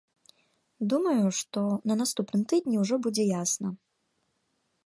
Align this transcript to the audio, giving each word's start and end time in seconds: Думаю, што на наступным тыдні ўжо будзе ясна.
Думаю, 0.93 1.25
што 1.41 1.61
на 1.91 1.99
наступным 2.01 2.41
тыдні 2.55 2.75
ўжо 2.85 2.95
будзе 3.07 3.23
ясна. 3.39 3.69